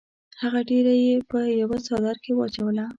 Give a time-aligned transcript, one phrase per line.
[0.41, 2.85] هغه ډبره یې په یوه څادر کې واچوله.